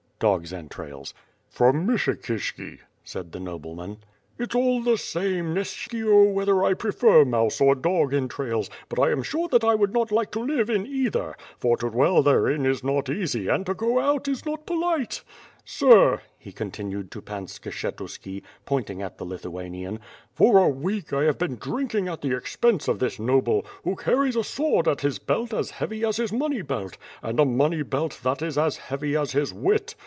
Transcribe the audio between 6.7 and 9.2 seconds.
prefer mouse or dog entrails, but I